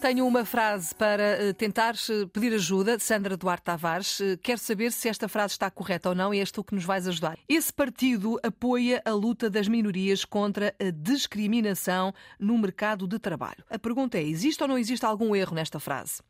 [0.00, 4.18] Tenho uma frase para uh, tentar uh, pedir ajuda de Sandra Duarte Tavares.
[4.18, 6.84] Uh, quero saber se esta frase está correta ou não e és tu que nos
[6.84, 7.38] vais ajudar.
[7.46, 13.62] Esse partido apoia a luta das minorias contra a discriminação no mercado de trabalho.
[13.68, 16.22] A pergunta é: existe ou não existe algum erro nesta frase?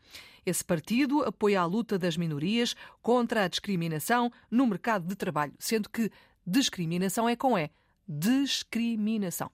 [0.45, 5.89] Esse partido apoia a luta das minorias contra a discriminação no mercado de trabalho, sendo
[5.89, 6.11] que
[6.45, 7.71] discriminação é com E.
[8.09, 9.49] Discriminação.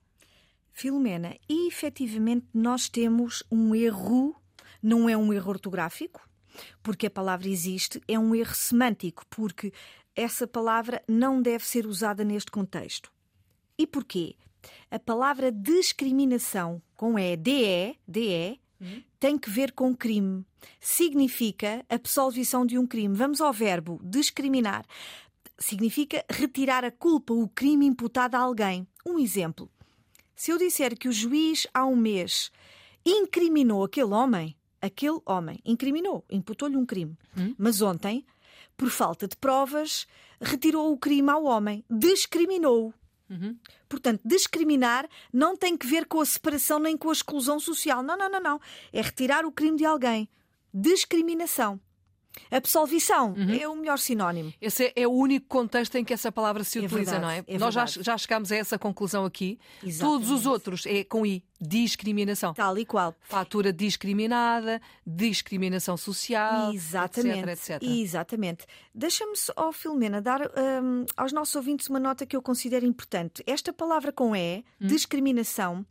[0.77, 4.35] Filomena, e efetivamente nós temos um erro,
[4.79, 6.29] não é um erro ortográfico,
[6.83, 9.73] porque a palavra existe, é um erro semântico, porque
[10.15, 13.11] essa palavra não deve ser usada neste contexto.
[13.75, 14.35] E porquê?
[14.91, 19.03] A palavra discriminação, com E, DE, DE, uhum.
[19.19, 20.45] tem que ver com crime.
[20.79, 23.15] Significa absolvição de um crime.
[23.15, 24.85] Vamos ao verbo discriminar.
[25.57, 28.87] Significa retirar a culpa, o crime imputado a alguém.
[29.03, 29.71] Um exemplo.
[30.37, 32.51] Se eu disser que o juiz há um mês
[33.03, 37.55] incriminou aquele homem, aquele homem incriminou, imputou-lhe um crime, hum?
[37.57, 38.23] mas ontem,
[38.77, 40.05] por falta de provas,
[40.39, 42.93] retirou o crime ao homem, discriminou-o.
[43.27, 43.57] Uhum.
[43.89, 48.03] Portanto, discriminar não tem que ver com a separação nem com a exclusão social.
[48.03, 48.61] Não, não, não, não.
[48.93, 50.29] É retirar o crime de alguém.
[50.71, 51.79] Discriminação.
[52.51, 53.53] Absolvição uhum.
[53.53, 54.53] é o melhor sinónimo.
[54.61, 57.29] Esse é, é, o único contexto em que essa palavra se é utiliza, verdade, não
[57.29, 57.55] é?
[57.55, 59.59] é Nós já, já chegámos a essa conclusão aqui.
[59.83, 59.99] Exatamente.
[59.99, 62.53] Todos os outros é com I, discriminação.
[62.53, 63.15] Tal e qual.
[63.21, 67.49] Fatura discriminada, discriminação social, Exatamente.
[67.49, 67.83] etc, etc.
[67.83, 68.65] Exatamente.
[68.93, 73.43] Deixa-me, oh, Filomena, dar um, aos nossos ouvintes uma nota que eu considero importante.
[73.45, 74.87] Esta palavra com E, hum?
[74.87, 75.85] discriminação,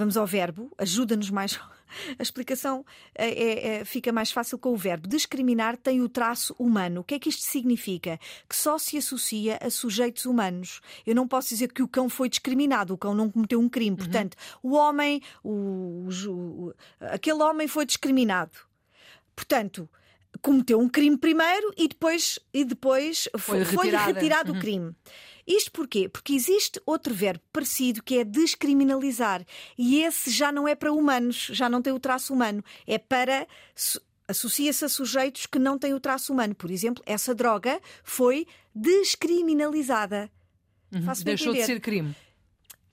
[0.00, 1.60] vamos ao verbo, ajuda-nos mais
[2.18, 5.06] a explicação é, é, é, fica mais fácil com o verbo.
[5.06, 7.02] Discriminar tem o traço humano.
[7.02, 8.18] O que é que isto significa?
[8.48, 10.80] Que só se associa a sujeitos humanos.
[11.06, 13.90] Eu não posso dizer que o cão foi discriminado, o cão não cometeu um crime.
[13.90, 13.96] Uhum.
[13.96, 18.52] Portanto, o homem, o, o, aquele homem foi discriminado.
[19.36, 19.86] Portanto,
[20.40, 24.58] cometeu um crime primeiro e depois, e depois foi, foi retirado uhum.
[24.58, 24.96] o crime.
[25.50, 26.08] Isto porquê?
[26.08, 29.44] Porque existe outro verbo parecido que é descriminalizar.
[29.76, 32.62] E esse já não é para humanos, já não tem o traço humano.
[32.86, 33.48] É para.
[34.28, 36.54] Associa-se a sujeitos que não têm o traço humano.
[36.54, 40.30] Por exemplo, essa droga foi descriminalizada.
[40.92, 41.00] Uhum.
[41.24, 41.66] Deixou entender.
[41.66, 42.14] de ser crime.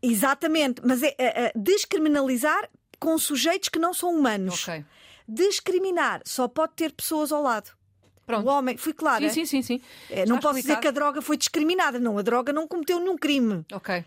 [0.01, 2.67] Exatamente, mas é, é, é descriminalizar
[2.99, 4.63] com sujeitos que não são humanos.
[4.63, 4.83] Okay.
[5.27, 7.69] Discriminar só pode ter pessoas ao lado.
[8.27, 8.45] Pronto.
[8.45, 9.29] O homem, fui clara.
[9.29, 9.79] Sim, sim, sim.
[9.79, 9.81] sim.
[10.11, 11.97] É, não posso dizer que a droga foi discriminada.
[11.97, 13.65] Não, a droga não cometeu nenhum crime.
[13.71, 14.03] Ok.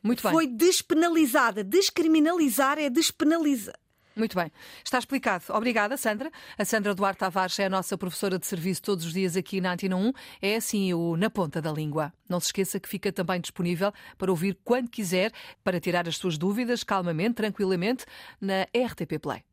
[0.00, 0.30] Muito bem.
[0.30, 1.64] Foi despenalizada.
[1.64, 3.74] Descriminalizar é despenalizar.
[4.14, 4.50] Muito bem.
[4.84, 5.44] Está explicado.
[5.50, 6.30] Obrigada, Sandra.
[6.56, 9.72] A Sandra Duarte Tavares é a nossa professora de serviço todos os dias aqui na
[9.72, 10.12] Antena 1.
[10.40, 12.12] É assim o Na Ponta da Língua.
[12.28, 15.32] Não se esqueça que fica também disponível para ouvir quando quiser,
[15.64, 18.04] para tirar as suas dúvidas calmamente, tranquilamente,
[18.40, 19.47] na RTP Play.